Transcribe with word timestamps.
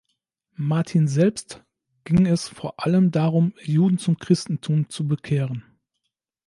Martin 0.55 1.07
selbst 1.07 1.63
ging 2.05 2.25
es 2.25 2.47
vor 2.47 2.83
allem 2.83 3.11
darum, 3.11 3.53
Juden 3.61 3.99
zum 3.99 4.17
Christentum 4.17 4.89
zu 4.89 5.07
bekehren. 5.07 5.63